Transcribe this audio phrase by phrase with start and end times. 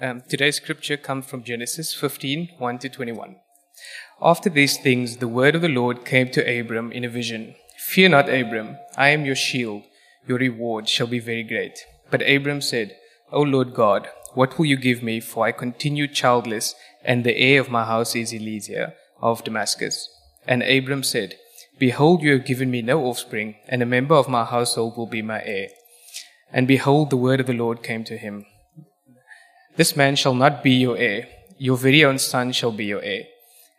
[0.00, 3.34] Um, today's scripture comes from Genesis 15 1 to 21.
[4.22, 8.10] After these things, the word of the Lord came to Abram in a vision Fear
[8.10, 9.82] not, Abram, I am your shield.
[10.28, 11.80] Your reward shall be very great.
[12.12, 12.96] But Abram said,
[13.32, 15.18] O Lord God, what will you give me?
[15.18, 20.08] For I continue childless, and the heir of my house is Eliezer of Damascus.
[20.46, 21.34] And Abram said,
[21.80, 25.22] Behold, you have given me no offspring, and a member of my household will be
[25.22, 25.70] my heir.
[26.52, 28.46] And behold, the word of the Lord came to him
[29.78, 33.26] This man shall not be your heir, your very own son shall be your heir.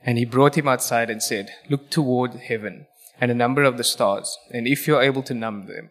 [0.01, 2.87] And he brought him outside and said, Look toward heaven
[3.19, 5.89] and a number of the stars, and if you are able to number them.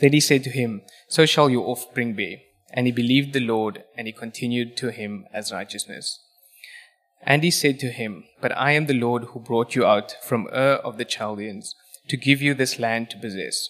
[0.00, 2.44] Then he said to him, So shall your offspring be.
[2.72, 6.20] And he believed the Lord, and he continued to him as righteousness.
[7.22, 10.48] And he said to him, But I am the Lord who brought you out from
[10.50, 11.74] Ur of the Chaldeans
[12.08, 13.68] to give you this land to possess.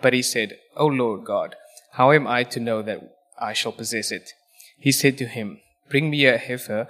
[0.00, 1.56] But he said, O Lord God,
[1.92, 3.00] how am I to know that
[3.38, 4.32] I shall possess it?
[4.80, 6.88] He said to him, Bring me a heifer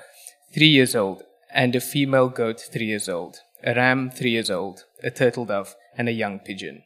[0.55, 4.85] three years old, and a female goat three years old, a ram three years old,
[5.02, 6.85] a turtle dove, and a young pigeon.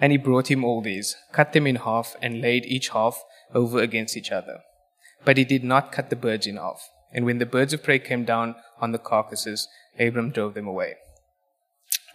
[0.00, 3.20] And he brought him all these, cut them in half, and laid each half
[3.52, 4.60] over against each other.
[5.24, 6.88] But he did not cut the birds in half.
[7.12, 9.66] And when the birds of prey came down on the carcasses,
[9.98, 10.94] Abram drove them away.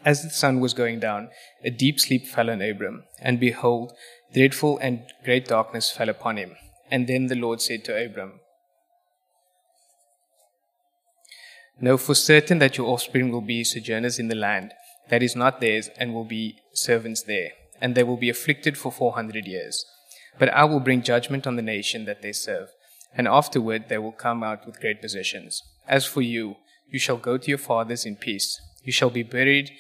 [0.06, 1.30] As the sun was going down,
[1.64, 3.92] a deep sleep fell on Abram, and behold,
[4.34, 6.56] dreadful and great darkness fell upon him.
[6.92, 8.40] And then the Lord said to Abram,
[11.80, 14.74] Know for certain that your offspring will be sojourners in the land
[15.10, 18.92] that is not theirs, and will be servants there, and they will be afflicted for
[18.92, 19.86] four hundred years.
[20.40, 22.70] But I will bring judgment on the nation that they serve,
[23.14, 25.62] and afterward they will come out with great possessions.
[25.88, 26.56] As for you,
[26.90, 28.60] you shall go to your fathers in peace.
[28.84, 29.72] You shall be buried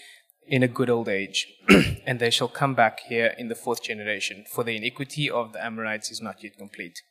[0.48, 1.48] in a good old age,
[2.06, 5.64] and they shall come back here in the fourth generation, for the iniquity of the
[5.64, 7.02] Amorites is not yet complete.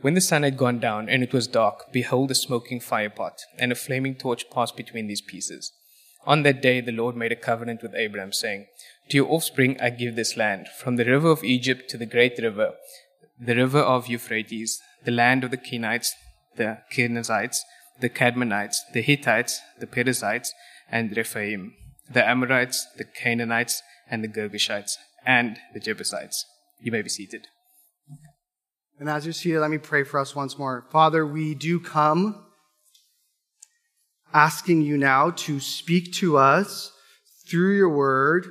[0.00, 3.72] When the sun had gone down and it was dark, behold, a smoking firepot and
[3.72, 5.72] a flaming torch passed between these pieces.
[6.26, 8.66] On that day the Lord made a covenant with Abraham, saying,
[9.10, 12.38] To your offspring I give this land, from the river of Egypt to the great
[12.38, 12.74] river,
[13.38, 16.12] the river of Euphrates, the land of the Kenites,
[16.56, 17.58] the Kenizzites,
[18.00, 20.52] the Kadmonites, the Hittites, the Perizzites,
[20.90, 21.74] and Rephaim,
[22.10, 24.92] the Amorites, the Canaanites, and the Girgashites,
[25.26, 26.44] and the Jebusites.
[26.80, 27.46] You may be seated.
[28.98, 30.86] And as you're seated, let me pray for us once more.
[30.90, 32.46] Father, we do come
[34.32, 36.92] asking you now to speak to us
[37.48, 38.46] through your word,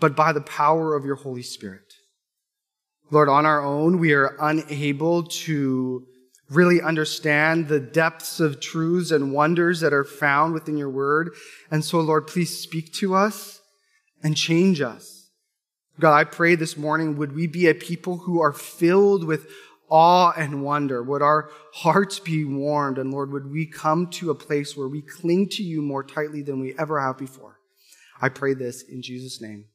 [0.00, 1.92] but by the power of your Holy Spirit.
[3.10, 6.06] Lord, on our own, we are unable to
[6.50, 11.34] really understand the depths of truths and wonders that are found within your word.
[11.70, 13.60] And so, Lord, please speak to us
[14.22, 15.30] and change us.
[16.00, 19.48] God, I pray this morning, would we be a people who are filled with
[19.90, 21.02] awe and wonder?
[21.02, 22.98] Would our hearts be warmed?
[22.98, 26.40] And Lord, would we come to a place where we cling to you more tightly
[26.42, 27.58] than we ever have before?
[28.20, 29.66] I pray this in Jesus' name.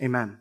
[0.00, 0.38] Amen.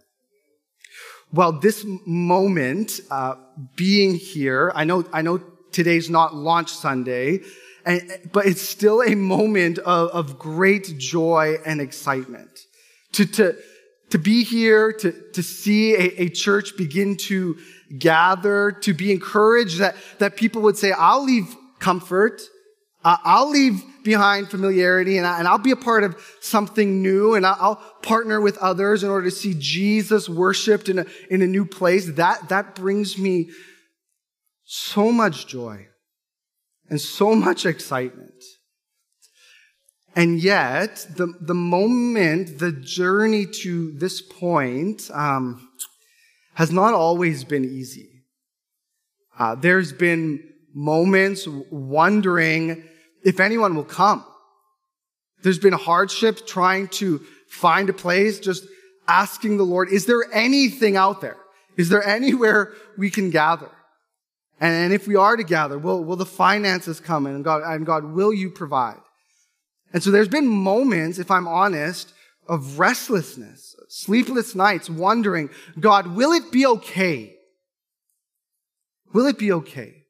[1.34, 3.35] Well, this moment, uh,
[3.75, 7.41] being here, I know, I know today's not launch Sunday,
[7.85, 8.01] and,
[8.31, 12.49] but it's still a moment of, of great joy and excitement.
[13.13, 13.55] To, to,
[14.11, 17.57] to be here, to, to see a, a church begin to
[17.97, 22.41] gather, to be encouraged that, that people would say, I'll leave comfort.
[23.03, 27.33] Uh, I'll leave behind familiarity and, I, and I'll be a part of something new
[27.33, 31.41] and I'll, I'll partner with others in order to see Jesus worshiped in a, in
[31.41, 32.11] a new place.
[32.13, 33.49] That, that brings me
[34.73, 35.85] so much joy
[36.89, 38.41] and so much excitement.
[40.15, 45.67] And yet, the, the moment, the journey to this point, um,
[46.53, 48.23] has not always been easy.
[49.37, 50.41] Uh, there's been
[50.73, 52.81] moments wondering
[53.25, 54.23] if anyone will come.
[55.43, 58.65] There's been hardship trying to find a place, just
[59.05, 61.37] asking the Lord, is there anything out there?
[61.75, 63.69] Is there anywhere we can gather?
[64.61, 67.34] And if we are to gather, will, will the finances come in?
[67.34, 69.02] And God, and God, will you provide?
[69.91, 72.13] And so there's been moments, if I'm honest,
[72.47, 75.49] of restlessness, sleepless nights, wondering,
[75.79, 77.35] God, will it be okay?
[79.13, 80.03] Will it be okay?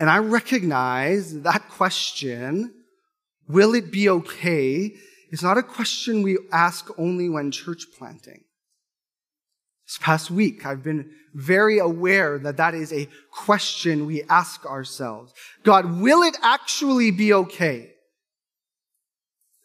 [0.00, 2.74] And I recognize that question,
[3.48, 4.96] will it be okay,
[5.30, 8.42] is not a question we ask only when church planting.
[9.90, 15.32] This past week, I've been very aware that that is a question we ask ourselves.
[15.64, 17.90] God, will it actually be okay?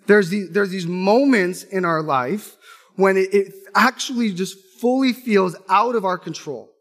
[0.07, 2.56] There's these, there's these moments in our life
[2.95, 6.72] when it, it actually just fully feels out of our control.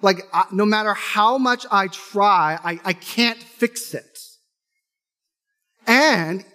[0.00, 4.18] Like, I, no matter how much I try, I, I can't fix it.
[5.86, 6.46] And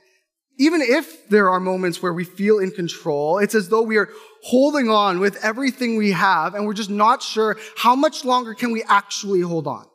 [0.57, 4.09] even if there are moments where we feel in control, it's as though we are
[4.43, 8.71] holding on with everything we have and we're just not sure how much longer can
[8.71, 9.85] we actually hold on.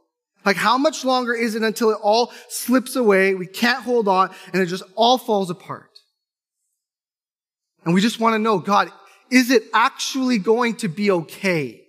[0.45, 4.31] Like how much longer is it until it all slips away, we can't hold on,
[4.53, 5.91] and it just all falls apart.
[7.85, 8.91] And we just want to know, God,
[9.31, 11.83] is it actually going to be okay?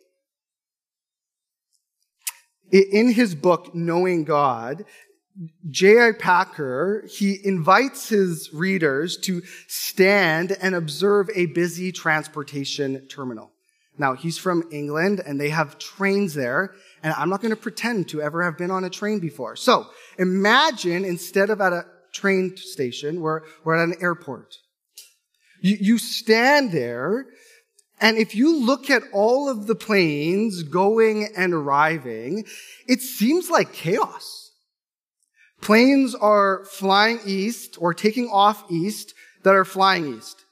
[2.72, 4.84] In his book, Knowing God,
[5.70, 6.14] J.I.
[6.20, 13.52] Packer, he invites his readers to stand and observe a busy transportation terminal.
[13.98, 16.74] Now, he's from England and they have trains there,
[17.04, 19.56] and I'm not going to pretend to ever have been on a train before.
[19.56, 19.88] So,
[20.18, 24.56] imagine instead of at a train station, we're, we're at an airport.
[25.62, 27.28] You, you stand there,
[28.00, 32.46] and if you look at all of the planes going and arriving,
[32.88, 34.39] it seems like chaos.
[35.62, 39.14] Planes are flying east or taking off east
[39.44, 40.46] that are flying east.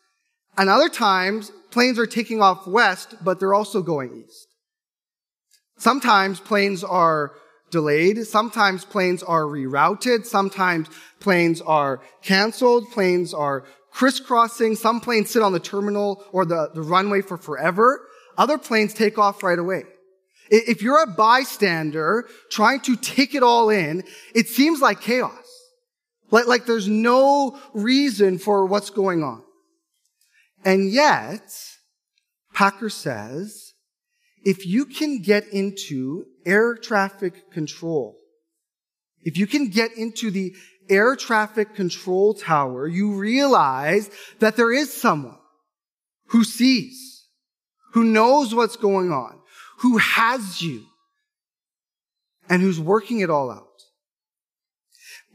[0.58, 4.48] And other times, planes are taking off west, but they're also going east.
[5.78, 7.34] Sometimes planes are
[7.70, 8.26] delayed.
[8.26, 10.26] Sometimes planes are rerouted.
[10.26, 10.90] Sometimes
[11.20, 12.92] planes are canceled.
[12.92, 14.76] Planes are crisscrossing.
[14.76, 18.08] Some planes sit on the terminal or the, the runway for forever.
[18.38, 19.84] Other planes take off right away.
[20.50, 24.04] If you're a bystander trying to take it all in,
[24.34, 25.32] it seems like chaos.
[26.32, 29.44] Like, like there's no reason for what's going on.
[30.66, 31.42] And yet,
[32.54, 33.74] Packer says,
[34.44, 38.18] if you can get into air traffic control,
[39.22, 40.56] if you can get into the
[40.90, 44.10] air traffic control tower, you realize
[44.40, 45.38] that there is someone
[46.28, 47.26] who sees,
[47.94, 49.40] who knows what's going on,
[49.78, 50.86] who has you
[52.50, 53.64] and who's working it all out.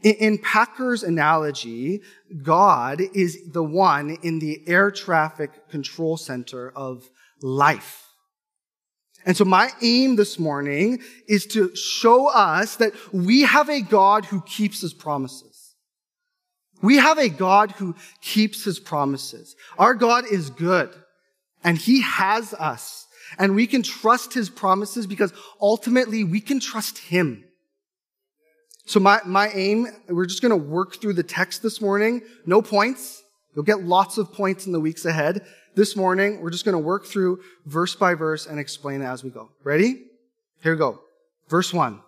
[0.03, 2.01] In Packer's analogy,
[2.41, 7.09] God is the one in the air traffic control center of
[7.41, 8.03] life.
[9.25, 10.99] And so my aim this morning
[11.29, 15.75] is to show us that we have a God who keeps his promises.
[16.81, 19.55] We have a God who keeps his promises.
[19.77, 20.89] Our God is good
[21.63, 23.02] and he has us
[23.37, 27.43] and we can trust his promises because ultimately we can trust him.
[28.85, 32.21] So my, my aim, we're just going to work through the text this morning.
[32.45, 33.23] No points.
[33.55, 35.45] You'll get lots of points in the weeks ahead.
[35.75, 39.23] This morning, we're just going to work through verse by verse and explain it as
[39.23, 39.49] we go.
[39.63, 40.05] Ready?
[40.61, 40.99] Here we go.
[41.47, 42.01] Verse one.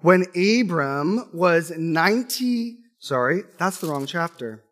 [0.00, 4.62] When Abram was 90, sorry, that's the wrong chapter.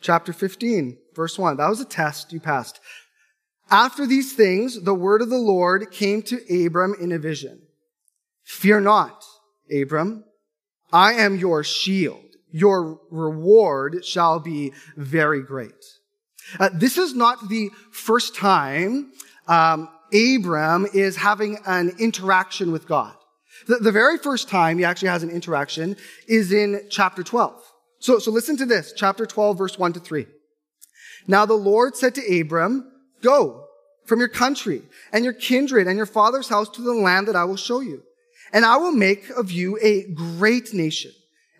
[0.00, 1.56] Chapter 15, verse 1.
[1.56, 2.78] That was a test you passed.
[3.70, 7.62] After these things, the word of the Lord came to Abram in a vision.
[8.44, 9.24] Fear not,
[9.74, 10.24] Abram.
[10.92, 12.20] I am your shield.
[12.50, 15.72] Your reward shall be very great.
[16.60, 19.12] Uh, this is not the first time
[19.48, 23.14] um, Abram is having an interaction with God.
[23.66, 25.96] The, the, very first time he actually has an interaction
[26.28, 27.60] is in chapter 12.
[27.98, 30.26] So, so listen to this, chapter 12, verse 1 to 3.
[31.26, 32.90] Now the Lord said to Abram,
[33.24, 33.64] Go
[34.04, 34.82] from your country
[35.12, 38.02] and your kindred and your father's house to the land that I will show you.
[38.52, 41.10] And I will make of you a great nation.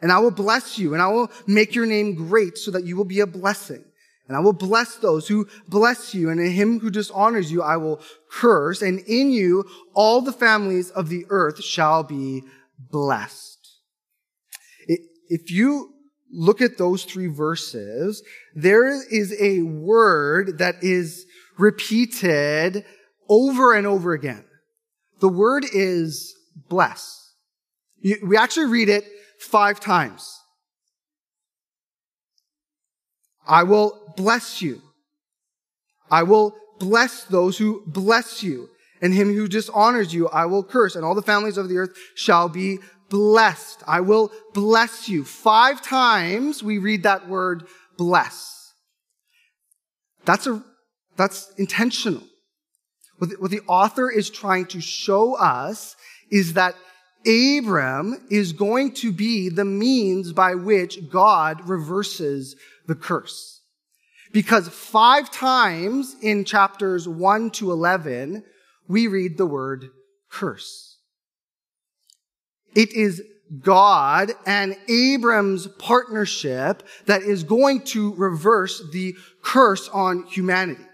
[0.02, 2.96] And I will bless you and I will make your name great so that you
[2.96, 3.82] will be a blessing.
[4.28, 7.78] And I will bless those who bless you and in him who dishonors you I
[7.78, 8.00] will
[8.30, 8.82] curse.
[8.82, 12.42] And in you all the families of the earth shall be
[12.78, 13.50] blessed.
[14.86, 15.94] If you
[16.30, 18.22] look at those three verses,
[18.54, 21.26] there is a word that is
[21.58, 22.84] repeated
[23.28, 24.44] over and over again.
[25.20, 26.34] The word is
[26.68, 27.32] bless.
[28.22, 29.04] We actually read it
[29.38, 30.40] five times.
[33.46, 34.82] I will bless you.
[36.10, 38.68] I will bless those who bless you.
[39.00, 40.96] And him who dishonors you, I will curse.
[40.96, 42.78] And all the families of the earth shall be
[43.10, 43.82] blessed.
[43.86, 45.24] I will bless you.
[45.24, 47.66] Five times we read that word
[47.98, 48.72] bless.
[50.24, 50.64] That's a
[51.16, 52.22] that's intentional.
[53.18, 55.96] What the, what the author is trying to show us
[56.30, 56.74] is that
[57.26, 62.56] Abram is going to be the means by which God reverses
[62.86, 63.62] the curse.
[64.32, 68.44] Because five times in chapters 1 to 11,
[68.88, 69.90] we read the word
[70.28, 70.98] curse.
[72.74, 73.22] It is
[73.60, 80.84] God and Abram's partnership that is going to reverse the curse on humanity.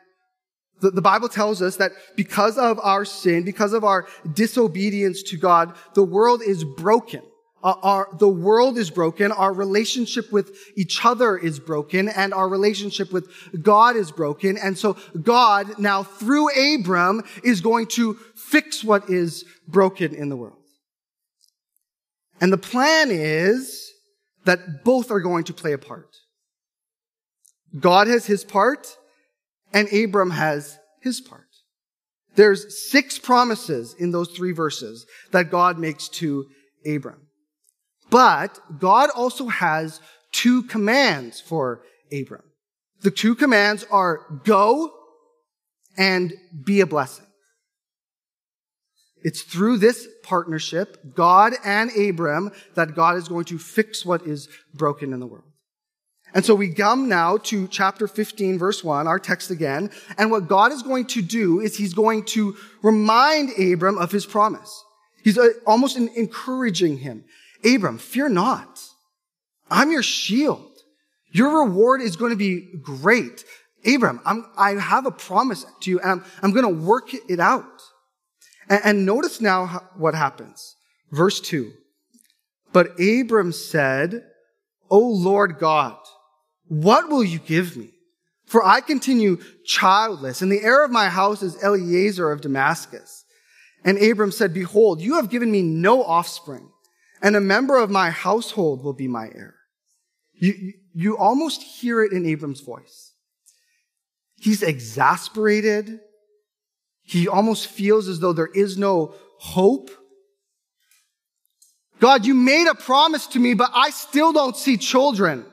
[0.81, 5.37] The, the Bible tells us that because of our sin, because of our disobedience to
[5.37, 7.23] God, the world is broken.
[7.63, 9.33] Our, our, the world is broken.
[9.33, 13.29] Our relationship with each other is broken and our relationship with
[13.63, 14.57] God is broken.
[14.57, 20.37] And so God now through Abram is going to fix what is broken in the
[20.37, 20.57] world.
[22.41, 23.93] And the plan is
[24.47, 26.17] that both are going to play a part.
[27.79, 28.97] God has his part
[29.73, 31.47] and Abram has his part.
[32.37, 36.47] There's six promises in those three verses that God makes to
[36.87, 37.27] Abram.
[38.09, 40.01] But God also has
[40.33, 42.45] two commands for Abram.
[43.03, 44.93] The two commands are go
[45.97, 46.33] and
[46.65, 47.27] be a blessing.
[49.23, 54.49] It's through this partnership, God and Abram, that God is going to fix what is
[54.73, 55.50] broken in the world.
[56.35, 59.91] And so we come now to chapter 15, verse 1, our text again.
[60.17, 64.27] And what God is going to do is he's going to remind Abram of his
[64.27, 64.85] promise.
[65.23, 67.25] He's uh, almost encouraging him.
[67.65, 68.81] Abram, fear not.
[69.71, 70.67] I'm your shield.
[71.33, 73.45] Your reward is going to be great.
[73.87, 77.41] Abram, I'm, i have a promise to you and I'm, I'm going to work it
[77.41, 77.65] out.
[78.69, 80.77] And, and notice now what happens.
[81.11, 81.73] Verse two.
[82.73, 84.25] But Abram said,
[84.91, 85.97] O Lord God,
[86.71, 87.91] what will you give me?
[88.47, 93.25] For I continue childless and the heir of my house is Eliezer of Damascus.
[93.85, 96.71] And Abram said, behold, you have given me no offspring
[97.23, 99.57] and a member of my household will be my heir.
[100.33, 103.15] You, you almost hear it in Abram's voice.
[104.37, 105.99] He's exasperated.
[107.03, 109.91] He almost feels as though there is no hope.
[111.99, 115.50] God, you made a promise to me, but I still don't see children.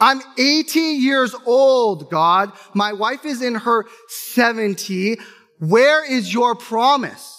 [0.00, 2.52] I'm 80 years old, God.
[2.74, 5.18] My wife is in her 70.
[5.60, 7.38] Where is your promise?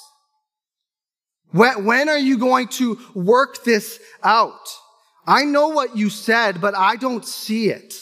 [1.51, 4.67] When, when are you going to work this out?
[5.27, 7.95] I know what you said, but I don't see it.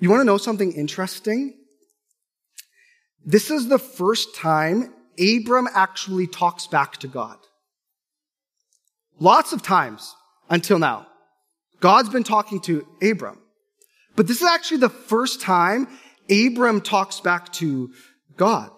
[0.00, 1.54] You want to know something interesting?
[3.24, 7.38] This is the first time Abram actually talks back to God.
[9.18, 10.14] Lots of times
[10.48, 11.07] until now.
[11.80, 13.40] God's been talking to Abram.
[14.16, 15.86] But this is actually the first time
[16.30, 17.92] Abram talks back to
[18.36, 18.70] God.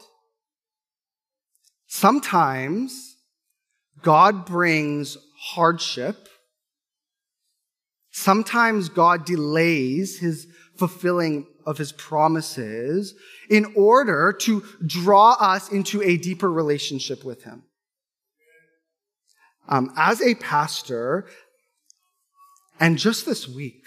[1.87, 3.17] Sometimes
[4.03, 6.29] God brings hardship.
[8.13, 13.15] Sometimes God delays his fulfilling of his promises
[13.49, 17.65] in order to draw us into a deeper relationship with him.
[19.69, 21.29] Um, as a pastor,
[22.81, 23.85] and just this week,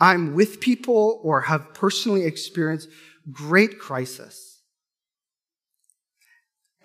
[0.00, 2.88] I'm with people or have personally experienced
[3.30, 4.60] great crisis.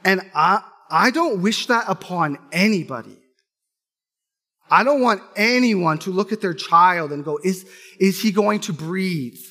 [0.05, 3.17] And I, I don't wish that upon anybody.
[4.69, 7.67] I don't want anyone to look at their child and go, is,
[7.99, 9.41] is he going to breathe?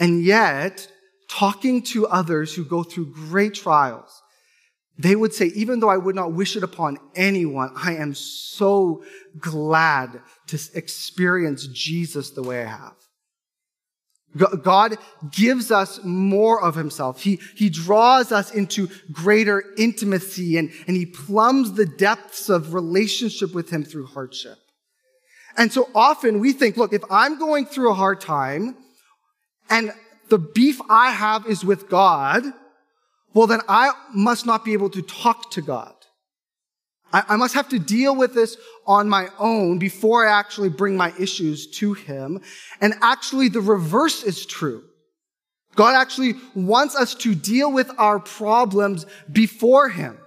[0.00, 0.88] And yet,
[1.30, 4.21] talking to others who go through great trials,
[4.98, 9.02] they would say, even though I would not wish it upon anyone, I am so
[9.38, 12.94] glad to experience Jesus the way I have.
[14.62, 14.96] God
[15.30, 17.20] gives us more of himself.
[17.20, 23.54] He, he draws us into greater intimacy and, and he plumbs the depths of relationship
[23.54, 24.56] with him through hardship.
[25.58, 28.74] And so often we think, look, if I'm going through a hard time
[29.68, 29.92] and
[30.30, 32.42] the beef I have is with God,
[33.34, 35.94] well, then I must not be able to talk to God.
[37.12, 40.96] I, I must have to deal with this on my own before I actually bring
[40.96, 42.40] my issues to him.
[42.80, 44.84] And actually the reverse is true.
[45.74, 50.18] God actually wants us to deal with our problems before him.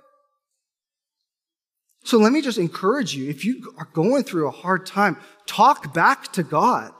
[2.04, 3.30] So let me just encourage you.
[3.30, 6.94] If you are going through a hard time, talk back to God.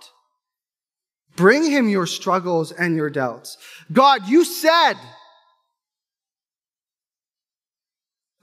[1.36, 3.58] Bring him your struggles and your doubts.
[3.92, 4.96] God, you said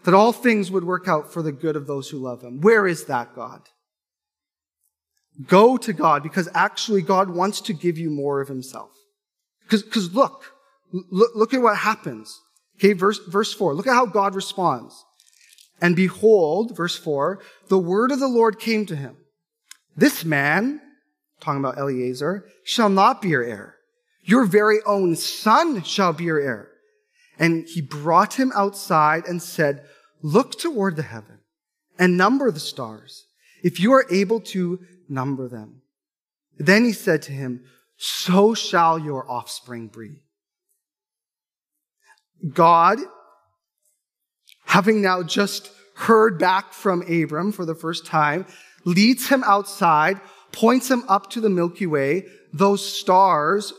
[0.05, 2.61] that all things would work out for the good of those who love him.
[2.61, 3.63] Where is that, God?
[5.47, 8.91] Go to God because actually God wants to give you more of himself.
[9.63, 10.45] Because look,
[10.93, 12.41] look, look at what happens.
[12.77, 13.75] Okay, verse, verse four.
[13.75, 15.05] Look at how God responds.
[15.81, 19.17] And behold, verse four, the word of the Lord came to him.
[19.97, 20.81] This man,
[21.41, 23.77] talking about Eliezer, shall not be your heir.
[24.25, 26.69] Your very own son shall be your heir.
[27.39, 29.85] And he brought him outside and said,
[30.23, 31.39] look toward the heaven
[31.99, 33.27] and number the stars
[33.63, 35.83] if you are able to number them.
[36.59, 37.65] Then he said to him,
[37.97, 40.21] so shall your offspring be.
[42.53, 42.99] God,
[44.67, 48.47] having now just heard back from Abram for the first time,
[48.85, 50.21] leads him outside,
[50.51, 53.73] points him up to the Milky Way, those stars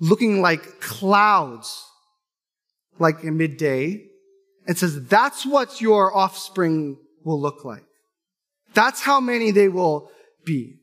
[0.00, 1.86] looking like clouds,
[3.00, 4.06] like a midday,
[4.68, 7.84] and says, that's what your offspring will look like.
[8.74, 10.10] That's how many they will
[10.44, 10.76] be.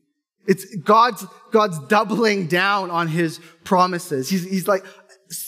[0.46, 4.28] It's God's, God's doubling down on his promises.
[4.28, 4.84] He's, he's like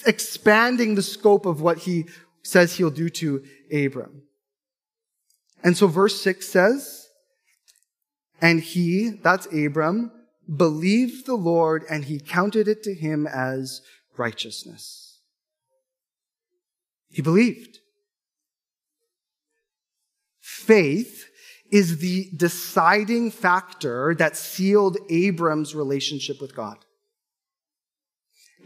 [0.07, 2.07] expanding the scope of what he
[2.43, 3.43] says he'll do to
[3.75, 4.23] Abram.
[5.65, 7.09] And so verse six says,
[8.41, 10.13] and he, that's Abram,
[10.55, 13.83] believed the Lord and he counted it to him as
[14.17, 15.00] righteousness.
[17.11, 17.79] He believed.
[20.41, 21.27] Faith
[21.71, 26.79] is the deciding factor that sealed Abram's relationship with God.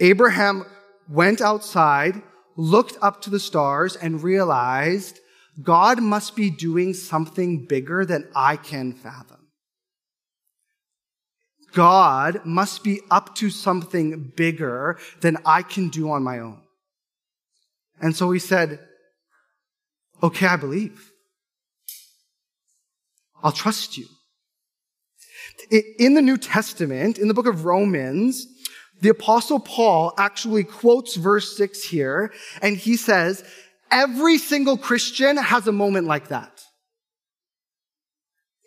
[0.00, 0.64] Abraham
[1.08, 2.22] went outside,
[2.56, 5.20] looked up to the stars, and realized
[5.62, 9.48] God must be doing something bigger than I can fathom.
[11.72, 16.63] God must be up to something bigger than I can do on my own.
[18.00, 18.80] And so he said,
[20.22, 21.10] okay, I believe.
[23.42, 24.06] I'll trust you.
[25.98, 28.46] In the New Testament, in the book of Romans,
[29.00, 32.32] the apostle Paul actually quotes verse six here,
[32.62, 33.44] and he says,
[33.90, 36.53] every single Christian has a moment like that.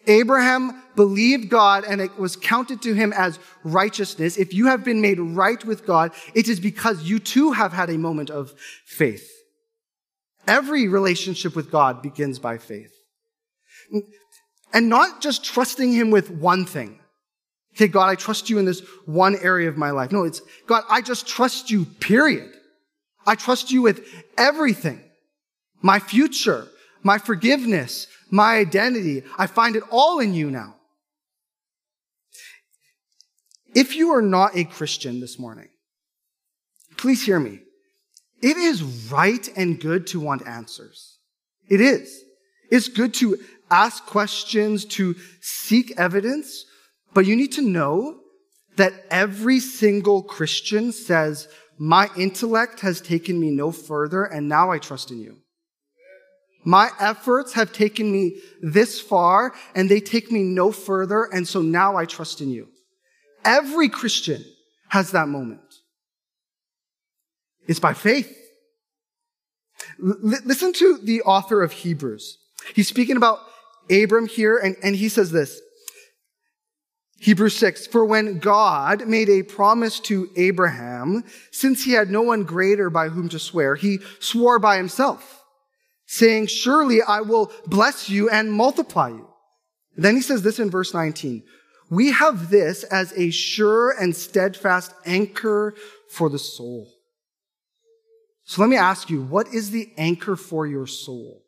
[0.07, 4.37] Abraham believed God and it was counted to him as righteousness.
[4.37, 7.89] If you have been made right with God, it is because you too have had
[7.89, 8.53] a moment of
[8.85, 9.29] faith.
[10.47, 12.93] Every relationship with God begins by faith.
[14.73, 16.99] And not just trusting Him with one thing.
[17.75, 20.11] Okay, God, I trust you in this one area of my life.
[20.11, 22.49] No, it's, God, I just trust you, period.
[23.25, 25.03] I trust you with everything.
[25.81, 26.67] My future,
[27.03, 29.23] my forgiveness, my identity.
[29.37, 30.75] I find it all in you now.
[33.75, 35.69] If you are not a Christian this morning,
[36.97, 37.59] please hear me.
[38.41, 41.19] It is right and good to want answers.
[41.69, 42.23] It is.
[42.71, 43.37] It's good to
[43.69, 46.65] ask questions, to seek evidence,
[47.13, 48.19] but you need to know
[48.77, 54.79] that every single Christian says, my intellect has taken me no further and now I
[54.79, 55.37] trust in you.
[56.63, 61.61] My efforts have taken me this far and they take me no further and so
[61.61, 62.67] now I trust in you.
[63.45, 64.43] Every Christian
[64.89, 65.61] has that moment.
[67.67, 68.35] It's by faith.
[70.01, 72.37] L- listen to the author of Hebrews.
[72.73, 73.39] He's speaking about
[73.89, 75.61] Abram here, and, and he says this.
[77.19, 82.43] Hebrews 6, for when God made a promise to Abraham, since he had no one
[82.43, 85.43] greater by whom to swear, he swore by himself,
[86.07, 89.27] saying, surely I will bless you and multiply you.
[89.95, 91.43] Then he says this in verse 19,
[91.89, 95.75] we have this as a sure and steadfast anchor
[96.09, 96.91] for the soul.
[98.45, 101.43] So let me ask you, what is the anchor for your soul?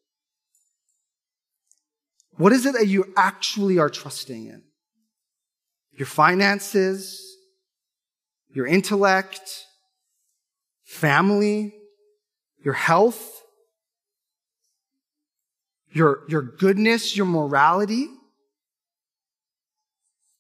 [2.38, 4.63] What is it that you actually are trusting in?
[5.91, 7.22] Your finances,
[8.54, 9.65] your intellect,
[10.86, 11.74] family,
[12.63, 13.38] your health,
[15.91, 18.08] your, your goodness, your morality?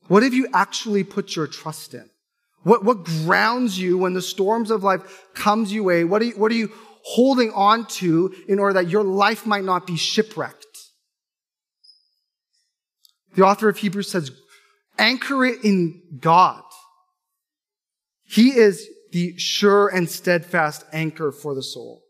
[0.07, 2.09] What have you actually put your trust in?
[2.63, 6.03] What, what grounds you when the storms of life comes your way?
[6.03, 6.71] What are you, what are you
[7.03, 10.65] holding on to in order that your life might not be shipwrecked?
[13.35, 14.31] The author of Hebrews says,
[14.97, 16.63] anchor it in God.
[18.25, 22.03] He is the sure and steadfast anchor for the soul.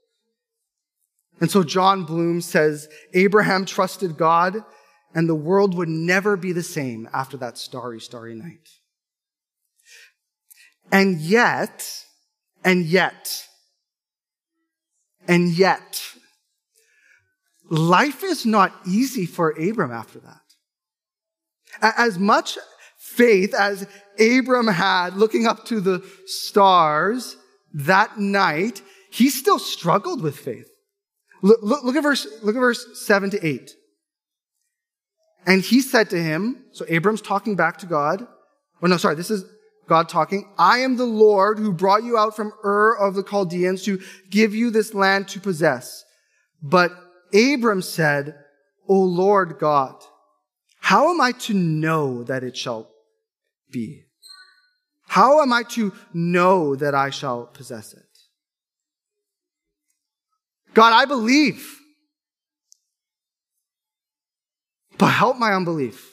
[1.41, 4.63] And so Jon Bloom says, Abraham trusted God
[5.15, 8.69] and the world would never be the same after that starry, starry night.
[10.91, 11.87] And yet,
[12.63, 13.45] and yet,
[15.27, 16.01] and yet,
[17.69, 20.41] life is not easy for Abram after that.
[21.81, 22.57] As much
[22.97, 23.87] faith as
[24.19, 27.37] Abram had looking up to the stars
[27.73, 30.69] that night, he still struggled with faith.
[31.41, 33.71] Look, look, look, at verse, look at verse seven to eight.
[35.45, 38.27] And he said to him, so Abram's talking back to God.
[38.81, 39.45] Oh no, sorry, this is
[39.87, 40.47] God talking.
[40.57, 43.99] I am the Lord who brought you out from Ur of the Chaldeans to
[44.29, 46.03] give you this land to possess.
[46.61, 46.91] But
[47.33, 48.35] Abram said,
[48.87, 49.95] O Lord God,
[50.81, 52.89] how am I to know that it shall
[53.71, 54.03] be?
[55.07, 58.08] How am I to know that I shall possess it?
[60.73, 61.79] God, I believe.
[64.97, 66.05] But help my unbelief.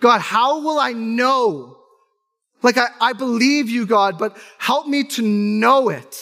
[0.00, 1.76] God, how will I know?
[2.62, 6.16] Like, I, I believe you, God, but help me to know it.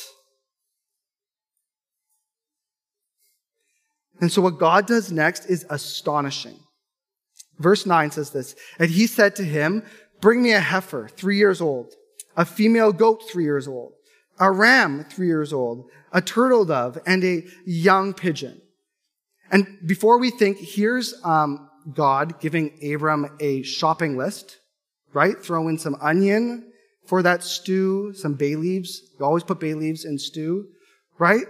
[4.20, 6.58] And so what God does next is astonishing.
[7.58, 9.84] Verse 9 says this, and he said to him,
[10.20, 11.92] bring me a heifer, three years old,
[12.36, 13.92] a female goat, three years old,
[14.38, 18.60] a ram, three years old, a turtle dove, and a young pigeon.
[19.50, 24.58] And before we think, here's um, God giving Abram a shopping list,
[25.12, 25.38] right?
[25.38, 26.72] Throw in some onion
[27.06, 29.02] for that stew, some bay leaves.
[29.18, 30.68] You always put bay leaves in stew,
[31.18, 31.44] right?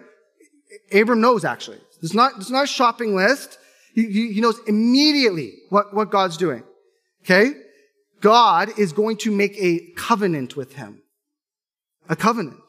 [0.92, 1.78] Abram knows actually.
[2.02, 3.58] It's not, it's not a shopping list.
[3.94, 6.64] He, he, he knows immediately what, what God's doing.
[7.22, 7.52] Okay?
[8.20, 11.02] God is going to make a covenant with him.
[12.08, 12.60] A covenant.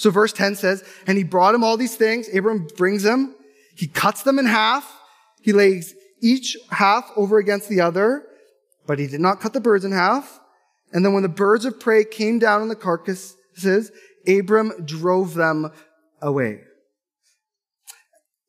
[0.00, 2.26] So verse 10 says, and he brought him all these things.
[2.34, 3.34] Abram brings them.
[3.76, 4.90] He cuts them in half.
[5.42, 8.24] He lays each half over against the other,
[8.86, 10.40] but he did not cut the birds in half.
[10.94, 13.92] And then when the birds of prey came down on the carcasses,
[14.26, 15.70] Abram drove them
[16.22, 16.62] away.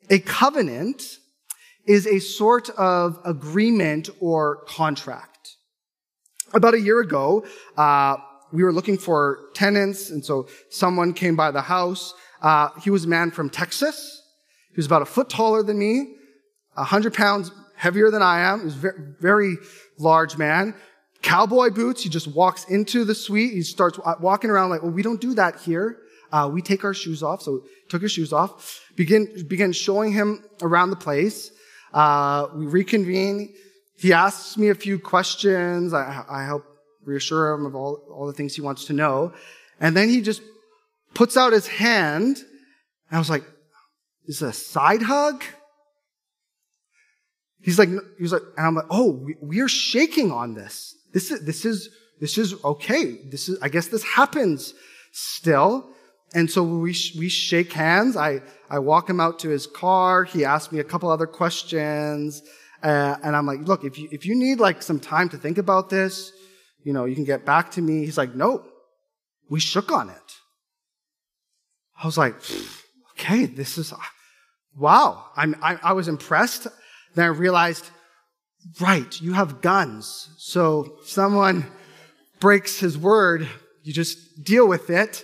[0.09, 1.17] A covenant
[1.85, 5.57] is a sort of agreement or contract.
[6.53, 8.15] About a year ago, uh,
[8.51, 12.13] we were looking for tenants, and so someone came by the house.
[12.41, 14.21] Uh, he was a man from Texas.
[14.69, 16.15] He was about a foot taller than me,
[16.75, 18.59] a hundred pounds heavier than I am.
[18.59, 19.55] He was very, very
[19.97, 20.75] large man.
[21.21, 22.03] Cowboy boots.
[22.03, 23.53] He just walks into the suite.
[23.53, 25.97] He starts walking around like, well, we don't do that here.
[26.31, 27.41] Uh, we take our shoes off.
[27.41, 28.81] So took his shoes off.
[28.95, 31.51] Begin, begin showing him around the place.
[31.93, 33.53] Uh, we reconvene.
[33.97, 35.93] He asks me a few questions.
[35.93, 36.65] I, I help
[37.03, 39.33] reassure him of all, all the things he wants to know.
[39.79, 40.41] And then he just
[41.13, 42.37] puts out his hand.
[42.37, 43.43] And I was like,
[44.25, 45.43] is this a side hug?
[47.61, 50.95] He's like, he's like, and I'm like, oh, we, we are shaking on this.
[51.13, 53.17] This is, this is, this is okay.
[53.29, 54.73] This is, I guess this happens
[55.11, 55.89] still.
[56.33, 58.15] And so we, we shake hands.
[58.15, 60.23] I, I walk him out to his car.
[60.23, 62.41] He asks me a couple other questions.
[62.81, 65.57] Uh, and I'm like, look, if you, if you need like some time to think
[65.57, 66.31] about this,
[66.83, 68.05] you know, you can get back to me.
[68.05, 68.67] He's like, nope,
[69.49, 70.15] we shook on it.
[72.01, 72.35] I was like,
[73.11, 73.93] okay, this is,
[74.77, 75.25] wow.
[75.35, 76.67] I'm, I, I was impressed.
[77.13, 77.89] Then I realized,
[78.79, 80.29] right, you have guns.
[80.37, 81.65] So someone
[82.39, 83.47] breaks his word,
[83.83, 85.23] you just deal with it.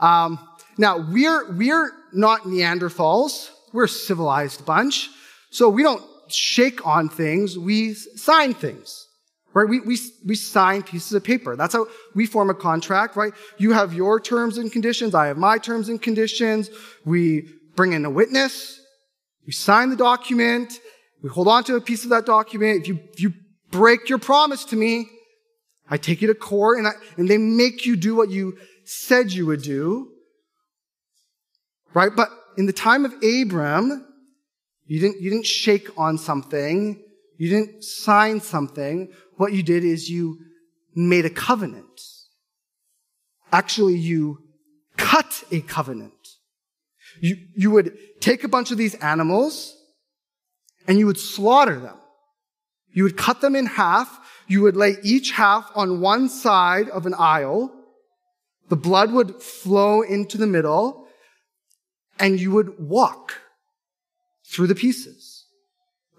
[0.00, 0.38] Um,
[0.76, 3.50] now we're we're not Neanderthals.
[3.72, 5.10] We're a civilized bunch,
[5.50, 7.58] so we don't shake on things.
[7.58, 9.07] We sign things,
[9.58, 9.68] right?
[9.68, 11.56] We we we sign pieces of paper.
[11.56, 13.32] That's how we form a contract, right?
[13.58, 15.14] You have your terms and conditions.
[15.14, 16.70] I have my terms and conditions.
[17.04, 18.80] We bring in a witness.
[19.46, 20.78] We sign the document.
[21.22, 22.82] We hold on to a piece of that document.
[22.82, 23.32] If you if you
[23.70, 25.08] break your promise to me,
[25.90, 29.32] I take you to court and I, and they make you do what you said
[29.32, 30.12] you would do.
[31.94, 32.12] Right?
[32.14, 34.06] But in the time of Abram,
[34.86, 37.02] you didn't, you didn't shake on something.
[37.38, 39.10] You didn't sign something.
[39.36, 40.38] What you did is you
[40.94, 42.00] made a covenant.
[43.50, 44.42] Actually, you
[44.98, 46.12] cut a covenant.
[47.20, 49.74] You, you would take a bunch of these animals
[50.86, 51.96] and you would slaughter them.
[52.92, 54.20] You would cut them in half.
[54.46, 57.72] You would lay each half on one side of an aisle
[58.68, 61.06] the blood would flow into the middle
[62.18, 63.40] and you would walk
[64.46, 65.37] through the pieces.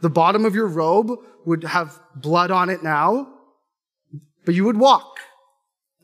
[0.01, 1.11] The bottom of your robe
[1.45, 3.27] would have blood on it now,
[4.45, 5.17] but you would walk.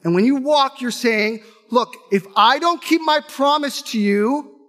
[0.04, 4.60] And when you walk, you're saying, look, if I don't keep my promise to you,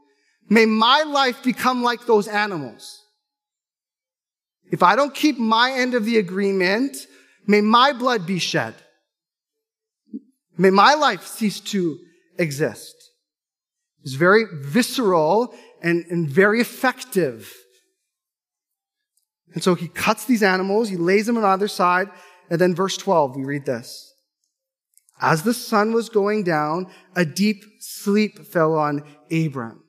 [0.48, 3.02] may my life become like those animals.
[4.70, 6.96] If I don't keep my end of the agreement,
[7.46, 8.74] may my blood be shed.
[10.58, 11.98] May my life cease to
[12.38, 12.94] exist.
[14.02, 17.52] It's very visceral and, and very effective.
[19.56, 22.10] And so he cuts these animals, he lays them on either side,
[22.50, 24.14] and then verse 12, we read this.
[25.18, 29.82] As the sun was going down, a deep sleep fell on Abram.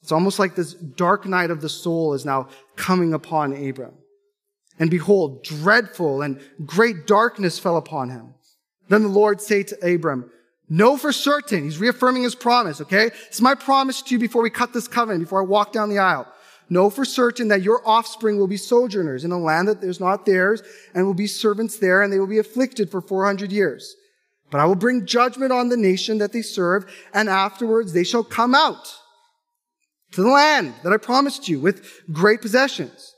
[0.00, 3.92] It's almost like this dark night of the soul is now coming upon Abram.
[4.78, 8.32] And behold, dreadful and great darkness fell upon him.
[8.88, 10.30] Then the Lord said to Abram,
[10.70, 13.10] Know for certain, he's reaffirming his promise, okay?
[13.26, 15.98] It's my promise to you before we cut this covenant, before I walk down the
[15.98, 16.26] aisle.
[16.70, 20.24] Know for certain that your offspring will be sojourners in a land that is not
[20.24, 20.62] theirs
[20.94, 23.94] and will be servants there and they will be afflicted for 400 years.
[24.50, 28.24] But I will bring judgment on the nation that they serve and afterwards they shall
[28.24, 28.94] come out
[30.12, 33.14] to the land that I promised you with great possessions.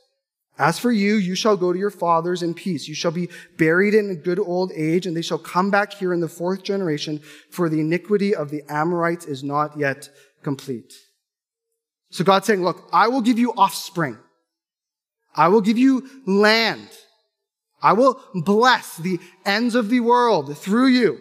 [0.59, 2.87] As for you, you shall go to your fathers in peace.
[2.87, 6.13] You shall be buried in a good old age, and they shall come back here
[6.13, 10.09] in the fourth generation, for the iniquity of the Amorites is not yet
[10.41, 10.95] complete.
[12.09, 14.17] So God's saying, look, I will give you offspring.
[15.35, 16.89] I will give you land.
[17.81, 21.19] I will bless the ends of the world through you.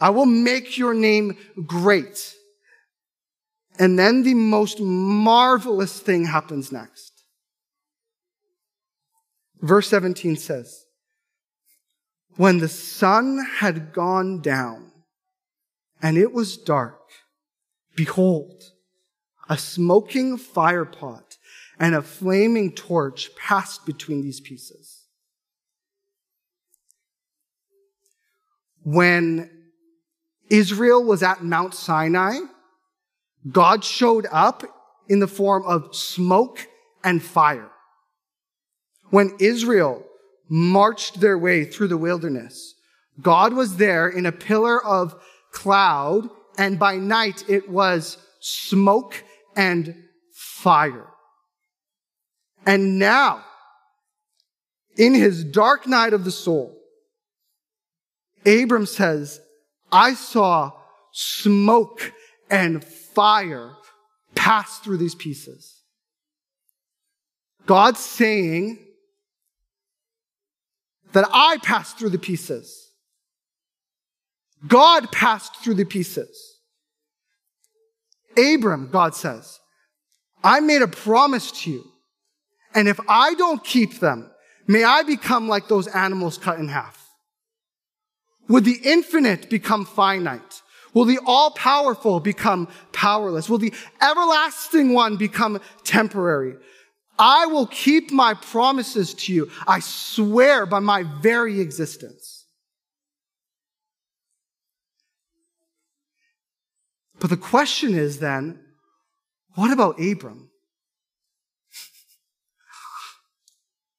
[0.00, 2.34] I will make your name great.
[3.78, 7.12] And then the most marvelous thing happens next.
[9.60, 10.84] Verse 17 says,
[12.36, 14.90] When the sun had gone down
[16.02, 17.00] and it was dark,
[17.94, 18.62] behold,
[19.52, 21.36] a smoking firepot
[21.78, 25.06] and a flaming torch passed between these pieces.
[28.82, 29.50] When
[30.50, 32.38] Israel was at Mount Sinai,
[33.50, 34.64] God showed up
[35.08, 36.66] in the form of smoke
[37.04, 37.72] and fire
[39.12, 40.02] when Israel
[40.48, 42.74] marched their way through the wilderness,
[43.20, 45.14] God was there in a pillar of
[45.52, 49.22] cloud, and by night it was smoke
[49.56, 49.94] and
[50.32, 51.06] fire.
[52.64, 53.44] And now,
[54.96, 56.78] in his dark night of the soul,
[58.46, 59.40] Abram says,
[59.90, 60.72] I saw
[61.12, 62.12] smoke
[62.50, 63.72] and fire
[64.34, 65.82] pass through these pieces.
[67.66, 68.78] God's saying,
[71.12, 72.90] that I passed through the pieces.
[74.66, 76.51] God passed through the pieces.
[78.36, 79.60] Abram, God says,
[80.42, 81.84] I made a promise to you.
[82.74, 84.30] And if I don't keep them,
[84.66, 86.98] may I become like those animals cut in half.
[88.48, 90.62] Would the infinite become finite?
[90.94, 93.48] Will the all powerful become powerless?
[93.48, 96.56] Will the everlasting one become temporary?
[97.18, 99.50] I will keep my promises to you.
[99.66, 102.31] I swear by my very existence.
[107.22, 108.58] But the question is then,
[109.54, 110.50] what about Abram?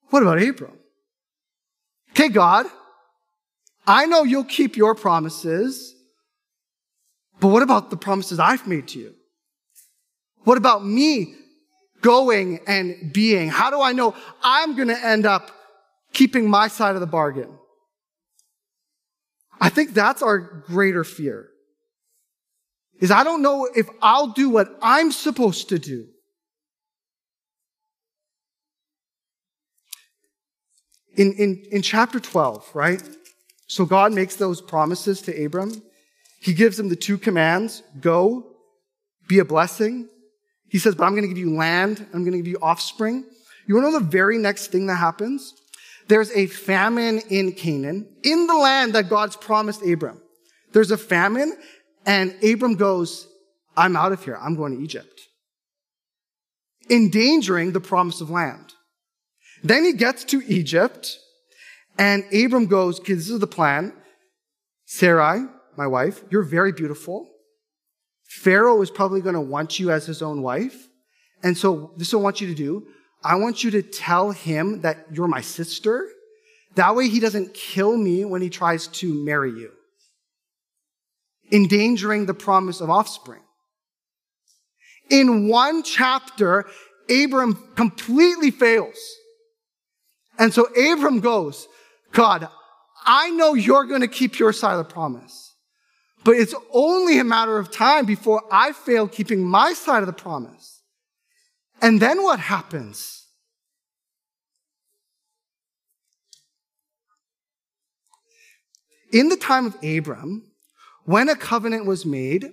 [0.09, 0.77] What about Abram?
[2.09, 2.65] Okay, God,
[3.88, 5.95] I know you'll keep your promises,
[7.39, 9.13] but what about the promises I've made to you?
[10.43, 11.33] What about me
[12.01, 13.47] going and being?
[13.47, 15.49] How do I know I'm going to end up
[16.12, 17.57] keeping my side of the bargain?
[19.62, 21.51] I think that's our greater fear.
[22.99, 26.08] Is I don't know if I'll do what I'm supposed to do.
[31.15, 33.01] In, in, in chapter 12, right?
[33.67, 35.84] So God makes those promises to Abram.
[36.39, 38.47] He gives him the two commands go,
[39.27, 40.10] be a blessing,
[40.73, 42.03] he says, but I'm going to give you land.
[42.15, 43.23] I'm going to give you offspring.
[43.67, 45.53] You want to know the very next thing that happens?
[46.08, 50.19] There's a famine in Canaan, in the land that God's promised Abram.
[50.71, 51.56] There's a famine,
[52.05, 53.27] and Abram goes,
[53.75, 54.37] I'm out of here.
[54.39, 55.21] I'm going to Egypt.
[56.89, 58.73] Endangering the promise of land.
[59.63, 61.17] Then he gets to Egypt,
[61.97, 63.93] and Abram goes, okay, this is the plan.
[64.85, 65.45] Sarai,
[65.77, 67.29] my wife, you're very beautiful.
[68.27, 70.87] Pharaoh is probably going to want you as his own wife.
[71.43, 72.87] And so this is what I want you to do.
[73.23, 76.09] I want you to tell him that you're my sister.
[76.75, 79.71] That way he doesn't kill me when he tries to marry you.
[81.53, 83.43] Endangering the promise of offspring.
[85.09, 86.65] In one chapter,
[87.09, 88.97] Abram completely fails.
[90.39, 91.67] And so Abram goes,
[92.11, 92.49] God,
[93.05, 95.53] I know you're going to keep your side of the promise.
[96.23, 100.13] But it's only a matter of time before I fail keeping my side of the
[100.13, 100.81] promise.
[101.81, 103.27] And then what happens?
[109.11, 110.52] In the time of Abram,
[111.05, 112.51] when a covenant was made,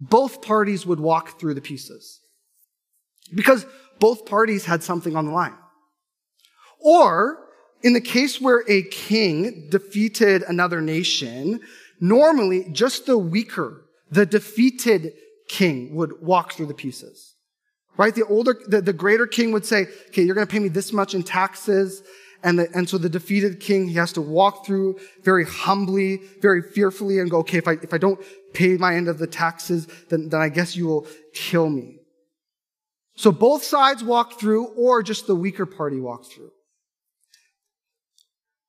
[0.00, 2.20] both parties would walk through the pieces.
[3.34, 3.66] Because
[3.98, 5.56] both parties had something on the line.
[6.80, 7.38] Or,
[7.82, 11.60] in the case where a king defeated another nation,
[12.00, 15.14] Normally, just the weaker, the defeated
[15.48, 17.34] king would walk through the pieces.
[17.96, 18.14] Right?
[18.14, 20.92] The older, the, the greater king would say, okay, you're going to pay me this
[20.92, 22.02] much in taxes.
[22.44, 26.60] And, the, and so the defeated king, he has to walk through very humbly, very
[26.60, 28.20] fearfully and go, okay, if I, if I don't
[28.52, 32.00] pay my end of the taxes, then, then I guess you will kill me.
[33.16, 36.50] So both sides walk through, or just the weaker party walks through.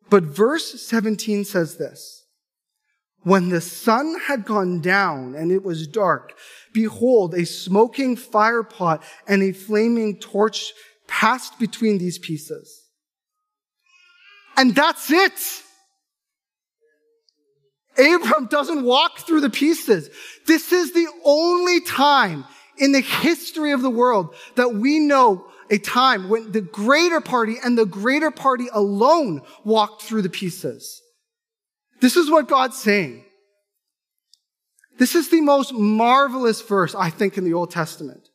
[0.09, 2.23] But verse 17 says this
[3.23, 6.31] When the sun had gone down and it was dark,
[6.73, 10.71] behold, a smoking fire pot and a flaming torch
[11.07, 12.84] passed between these pieces.
[14.57, 15.63] And that's it.
[17.97, 20.09] Abram doesn't walk through the pieces.
[20.47, 22.45] This is the only time
[22.77, 27.55] in the history of the world that we know a time when the greater party
[27.63, 31.01] and the greater party alone walked through the pieces.
[32.01, 33.23] This is what God's saying.
[34.97, 38.27] This is the most marvelous verse, I think, in the Old Testament.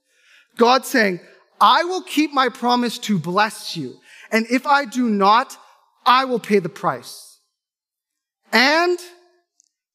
[0.56, 1.20] God saying,
[1.61, 3.96] I will keep my promise to bless you.
[4.33, 5.56] And if I do not,
[6.04, 7.38] I will pay the price.
[8.52, 8.98] And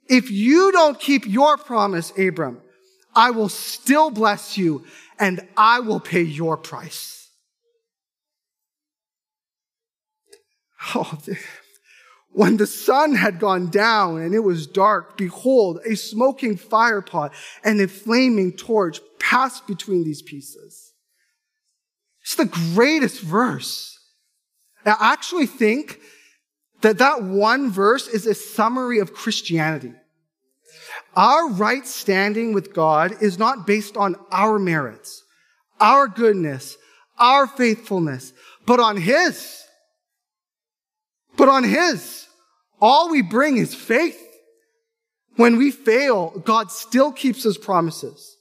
[0.08, 2.62] if you don't keep your promise, Abram,
[3.16, 4.86] I will still bless you
[5.20, 7.14] and I will pay your price.
[10.94, 11.18] Oh,
[12.36, 17.34] when the sun had gone down and it was dark, behold, a smoking fire pot
[17.64, 20.92] and a flaming torch passed between these pieces.
[22.22, 23.95] It's the greatest verse.
[24.86, 26.00] I actually think
[26.82, 29.94] that that one verse is a summary of Christianity.
[31.16, 35.24] Our right standing with God is not based on our merits,
[35.80, 36.78] our goodness,
[37.18, 38.34] our faithfulness,
[38.66, 39.64] but on His.
[41.38, 42.28] But on His.
[42.82, 44.22] All we bring is faith.
[45.38, 48.38] When we fail, God still keeps His promises.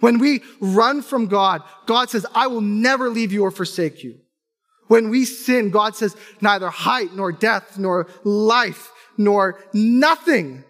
[0.00, 4.18] When we run from God, God says, I will never leave you or forsake you.
[4.88, 10.64] When we sin, God says, neither height nor death nor life nor nothing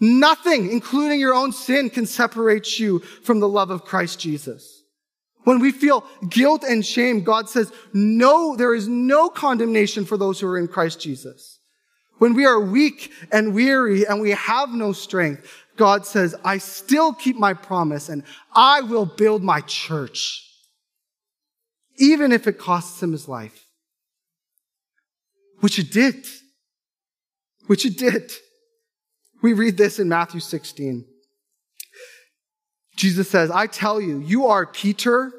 [0.00, 4.82] Nothing, including your own sin, can separate you from the love of Christ Jesus.
[5.44, 10.40] When we feel guilt and shame, God says, no, there is no condemnation for those
[10.40, 11.60] who are in Christ Jesus.
[12.18, 17.12] When we are weak and weary and we have no strength, God says, I still
[17.12, 18.24] keep my promise and
[18.54, 20.42] I will build my church.
[21.98, 23.66] Even if it costs him his life.
[25.60, 26.26] Which it did.
[27.66, 28.32] Which it did.
[29.42, 31.06] We read this in Matthew 16.
[32.96, 35.30] Jesus says, I tell you, you are Peter,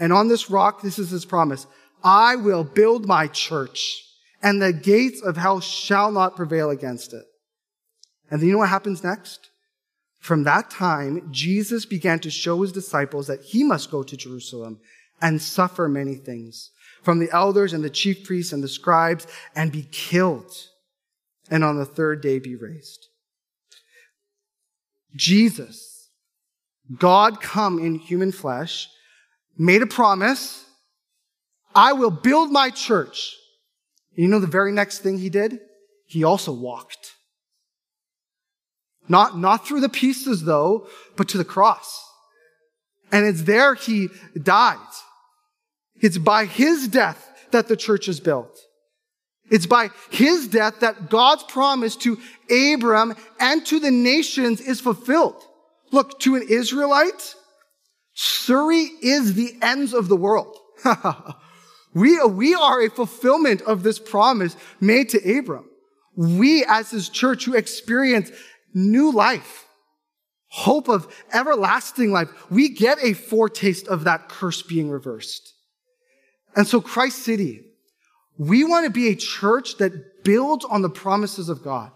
[0.00, 1.66] and on this rock, this is his promise,
[2.02, 4.02] I will build my church,
[4.42, 7.24] and the gates of hell shall not prevail against it.
[8.30, 9.50] And then you know what happens next?
[10.18, 14.80] From that time, Jesus began to show his disciples that he must go to Jerusalem
[15.20, 16.70] and suffer many things
[17.02, 20.52] from the elders and the chief priests and the scribes and be killed,
[21.50, 23.06] and on the third day be raised.
[25.16, 26.10] Jesus,
[26.98, 28.88] God come in human flesh,
[29.56, 30.64] made a promise.
[31.74, 33.36] I will build my church.
[34.14, 35.60] You know the very next thing he did?
[36.06, 37.14] He also walked.
[39.08, 42.04] Not, not through the pieces though, but to the cross.
[43.10, 44.08] And it's there he
[44.40, 44.76] died.
[46.00, 48.58] It's by his death that the church is built.
[49.50, 52.18] It's by his death that God's promise to
[52.50, 55.42] Abram and to the nations is fulfilled.
[55.90, 57.34] Look, to an Israelite,
[58.14, 60.56] Surrey is the ends of the world.
[61.94, 65.70] we, we are a fulfillment of this promise made to Abram.
[66.16, 68.32] We, as his church, who experience
[68.74, 69.66] new life,
[70.48, 75.54] hope of everlasting life, we get a foretaste of that curse being reversed.
[76.56, 77.64] And so Christ City,
[78.38, 81.92] we want to be a church that builds on the promises of God.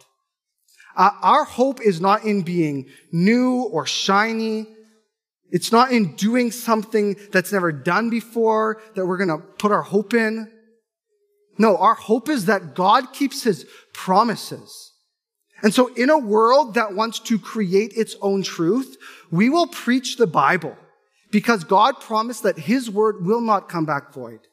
[0.96, 4.66] Uh, our hope is not in being new or shiny.
[5.50, 9.82] It's not in doing something that's never done before that we're going to put our
[9.82, 10.50] hope in.
[11.58, 14.92] No, our hope is that God keeps his promises.
[15.62, 18.96] And so in a world that wants to create its own truth,
[19.30, 20.76] we will preach the Bible
[21.32, 24.46] because God promised that his word will not come back void.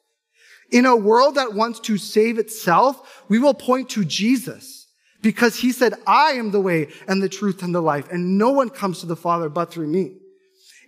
[0.72, 4.88] In a world that wants to save itself, we will point to Jesus
[5.22, 8.52] because he said, I am the way and the truth and the life, and no
[8.52, 10.16] one comes to the Father but through me.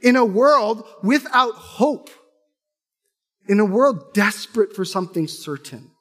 [0.01, 2.09] In a world without hope,
[3.47, 5.91] in a world desperate for something certain,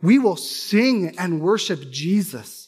[0.00, 2.63] we will sing and worship Jesus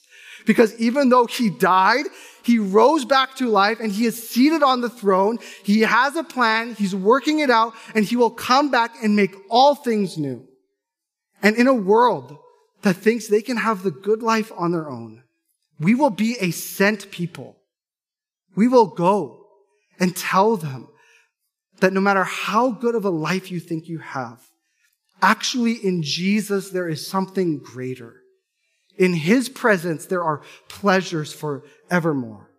[0.47, 2.07] because even though he died,
[2.42, 5.38] he rose back to life and he is seated on the throne.
[5.64, 6.74] He has a plan.
[6.74, 10.47] He's working it out and he will come back and make all things new.
[11.42, 12.38] And in a world
[12.82, 15.24] that thinks they can have the good life on their own,
[15.80, 17.57] we will be a sent people.
[18.55, 19.44] We will go
[19.99, 20.88] and tell them
[21.80, 24.40] that no matter how good of a life you think you have,
[25.20, 28.22] actually in Jesus there is something greater.
[28.99, 32.51] In his presence there are pleasures for evermore.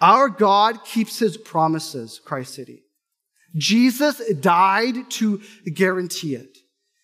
[0.00, 2.82] Our God keeps his promises, Christ City.
[3.56, 5.40] Jesus died to
[5.72, 6.58] guarantee it.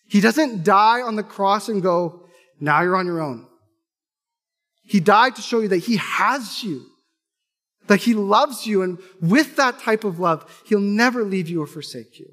[0.07, 2.27] He doesn't die on the cross and go,
[2.59, 3.47] now you're on your own.
[4.83, 6.85] He died to show you that he has you,
[7.87, 8.81] that he loves you.
[8.81, 12.27] And with that type of love, he'll never leave you or forsake you.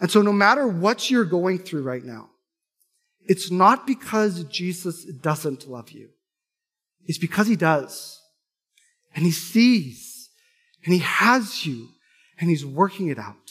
[0.00, 2.30] And so no matter what you're going through right now,
[3.28, 6.10] it's not because Jesus doesn't love you.
[7.04, 8.20] It's because he does.
[9.14, 10.30] And he sees
[10.84, 11.88] and he has you
[12.38, 13.45] and he's working it out.